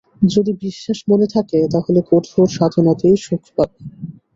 যদি 0.31 0.51
বিশ্বাস 0.63 0.99
মনে 1.07 1.27
থাকে 1.35 1.59
তা 1.71 1.79
হলে 1.85 2.01
কঠোর 2.11 2.47
সাধনাতেই 2.57 3.15
সুখ 3.25 3.43
পাবে। 3.55 3.77